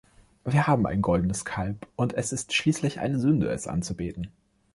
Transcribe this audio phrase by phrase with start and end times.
[0.45, 4.31] Wir haben ein goldenes Kalb und es ist schließlich eine Sünde, es anzubeten.